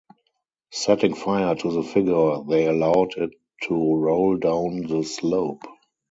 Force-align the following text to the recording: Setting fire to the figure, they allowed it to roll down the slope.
Setting 0.71 1.13
fire 1.13 1.53
to 1.53 1.69
the 1.73 1.83
figure, 1.83 2.37
they 2.49 2.65
allowed 2.65 3.15
it 3.17 3.33
to 3.65 3.95
roll 3.97 4.35
down 4.35 4.77
the 4.87 5.03
slope. 5.03 5.61